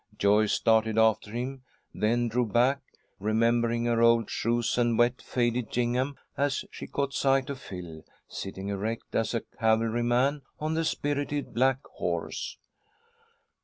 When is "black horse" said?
11.53-12.57